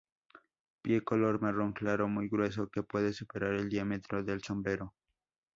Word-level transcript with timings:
Pie 0.81 1.01
color 1.03 1.39
marrón 1.43 1.73
claro, 1.73 2.07
muy 2.07 2.27
grueso, 2.27 2.69
que 2.71 2.81
puede 2.81 3.13
superar 3.13 3.53
el 3.53 3.69
diámetro 3.69 4.23
del 4.23 4.41
sombrero. 4.41 4.95